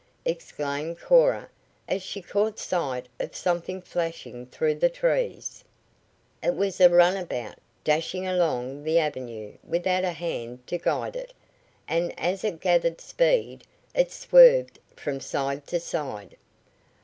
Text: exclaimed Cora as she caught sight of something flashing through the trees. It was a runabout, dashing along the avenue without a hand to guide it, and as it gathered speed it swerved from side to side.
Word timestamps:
exclaimed 0.25 0.99
Cora 0.99 1.47
as 1.87 2.01
she 2.01 2.23
caught 2.23 2.57
sight 2.57 3.05
of 3.19 3.35
something 3.35 3.83
flashing 3.83 4.47
through 4.47 4.73
the 4.73 4.89
trees. 4.89 5.63
It 6.41 6.55
was 6.55 6.81
a 6.81 6.89
runabout, 6.89 7.59
dashing 7.83 8.25
along 8.25 8.81
the 8.81 8.97
avenue 8.97 9.57
without 9.63 10.03
a 10.03 10.13
hand 10.13 10.65
to 10.65 10.79
guide 10.79 11.15
it, 11.15 11.33
and 11.87 12.19
as 12.19 12.43
it 12.43 12.59
gathered 12.61 12.99
speed 12.99 13.63
it 13.93 14.11
swerved 14.11 14.79
from 14.95 15.19
side 15.19 15.67
to 15.67 15.79
side. 15.79 16.35